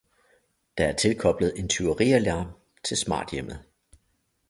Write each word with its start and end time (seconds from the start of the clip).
Der 0.77 0.87
er 0.87 0.95
tilkoblet 0.95 1.59
en 1.59 1.69
tyverialarm 1.69 2.47
til 2.83 2.97
smarthjemmet 2.97 3.63